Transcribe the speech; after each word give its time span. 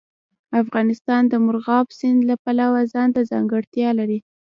افغانستان 0.61 1.21
د 1.27 1.33
مورغاب 1.43 1.87
سیند 1.99 2.21
له 2.29 2.35
پلوه 2.43 2.81
ځانته 2.93 3.19
ځانګړتیا 3.31 3.89
لري. 3.99 4.19